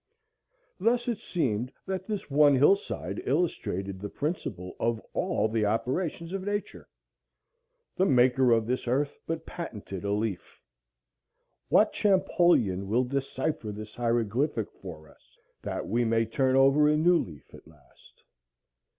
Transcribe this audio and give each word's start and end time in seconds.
Thus 0.79 1.07
it 1.07 1.19
seemed 1.19 1.71
that 1.85 2.07
this 2.07 2.27
one 2.27 2.55
hillside 2.55 3.21
illustrated 3.23 3.99
the 4.01 4.09
principle 4.09 4.73
of 4.79 4.99
all 5.13 5.47
the 5.47 5.63
operations 5.67 6.33
of 6.33 6.41
Nature. 6.41 6.89
The 7.97 8.07
Maker 8.07 8.49
of 8.51 8.65
this 8.65 8.87
earth 8.87 9.19
but 9.27 9.45
patented 9.45 10.03
a 10.03 10.11
leaf. 10.11 10.59
What 11.69 11.93
Champollion 11.93 12.87
will 12.87 13.03
decipher 13.03 13.71
this 13.71 13.93
hieroglyphic 13.93 14.71
for 14.71 15.07
us, 15.07 15.37
that 15.61 15.87
we 15.87 16.03
may 16.03 16.25
turn 16.25 16.55
over 16.55 16.87
a 16.89 16.97
new 16.97 17.19
leaf 17.19 17.53
at 17.53 17.67
last? 17.67 18.23